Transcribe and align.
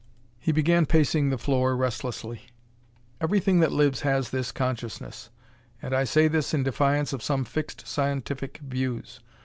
He 0.39 0.51
began 0.51 0.87
pacing 0.87 1.29
the 1.29 1.37
floor 1.37 1.75
restlessly. 1.77 2.47
"Everything 3.21 3.59
that 3.59 3.71
lives 3.71 4.01
has 4.01 4.31
this 4.31 4.51
consciousness, 4.51 5.29
and 5.79 5.93
I 5.93 6.05
say 6.05 6.27
this 6.27 6.55
in 6.55 6.63
defiance 6.63 7.13
of 7.13 7.21
some 7.21 7.45
fixed 7.45 7.85
scientific 7.87 8.57
views. 8.63 9.19